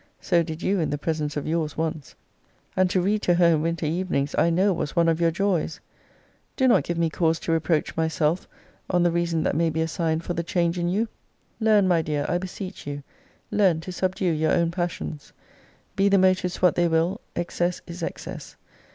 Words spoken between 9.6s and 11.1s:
be assigned for the change in you.